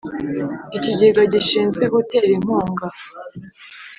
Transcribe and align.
ikigega 0.77 1.21
gishinzwe 1.33 1.83
gutera 1.93 2.27
inkunga 2.37 2.87